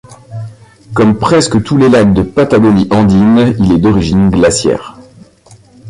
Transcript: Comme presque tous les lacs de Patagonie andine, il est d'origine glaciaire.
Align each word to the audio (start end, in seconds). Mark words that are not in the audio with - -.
Comme 0.95 1.19
presque 1.19 1.61
tous 1.61 1.77
les 1.77 1.87
lacs 1.87 2.11
de 2.15 2.23
Patagonie 2.23 2.87
andine, 2.89 3.53
il 3.59 3.71
est 3.73 3.77
d'origine 3.77 4.31
glaciaire. 4.31 4.97